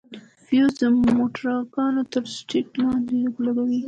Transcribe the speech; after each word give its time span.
فيوز 0.45 0.73
د 0.81 0.83
موټروان 1.17 1.93
تر 2.13 2.23
سيټ 2.35 2.69
لاندې 2.83 3.19
لگوو. 3.45 3.77